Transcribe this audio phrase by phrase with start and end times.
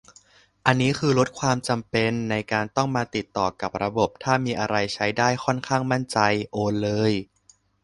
[0.65, 6.17] อันนี้คือลดความจำเป็นในการต้องมาติดต่อกับระบบ ถ้ามีอะไรใช้ได้ ค่อนข้างมั่นใจ
[6.51, 7.13] โอนเลย